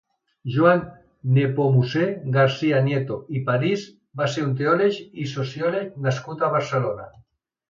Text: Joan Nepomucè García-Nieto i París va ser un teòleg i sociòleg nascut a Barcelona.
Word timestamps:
Joan 0.53 0.79
Nepomucè 1.35 2.05
García-Nieto 2.37 3.19
i 3.41 3.43
París 3.51 3.85
va 4.23 4.31
ser 4.37 4.47
un 4.47 4.57
teòleg 4.63 4.99
i 5.27 5.29
sociòleg 5.35 5.95
nascut 6.09 6.45
a 6.45 6.51
Barcelona. 6.59 7.07